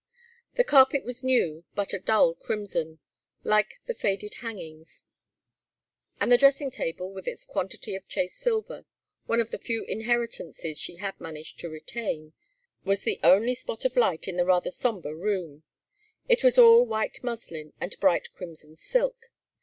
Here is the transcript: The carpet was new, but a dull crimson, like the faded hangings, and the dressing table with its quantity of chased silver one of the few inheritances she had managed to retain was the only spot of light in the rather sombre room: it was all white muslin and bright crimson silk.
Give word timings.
The 0.55 0.63
carpet 0.63 1.03
was 1.03 1.23
new, 1.23 1.63
but 1.75 1.93
a 1.93 1.99
dull 1.99 2.33
crimson, 2.33 2.97
like 3.43 3.75
the 3.85 3.93
faded 3.93 4.33
hangings, 4.41 5.05
and 6.19 6.31
the 6.31 6.39
dressing 6.39 6.71
table 6.71 7.11
with 7.11 7.27
its 7.27 7.45
quantity 7.45 7.93
of 7.95 8.07
chased 8.07 8.39
silver 8.39 8.85
one 9.27 9.39
of 9.39 9.51
the 9.51 9.59
few 9.59 9.83
inheritances 9.83 10.79
she 10.79 10.95
had 10.95 11.21
managed 11.21 11.59
to 11.59 11.69
retain 11.69 12.33
was 12.83 13.03
the 13.03 13.19
only 13.23 13.53
spot 13.53 13.85
of 13.85 13.95
light 13.95 14.27
in 14.27 14.37
the 14.37 14.45
rather 14.45 14.71
sombre 14.71 15.13
room: 15.15 15.61
it 16.27 16.43
was 16.43 16.57
all 16.57 16.83
white 16.83 17.23
muslin 17.23 17.73
and 17.79 17.95
bright 17.99 18.31
crimson 18.33 18.75
silk. 18.75 19.27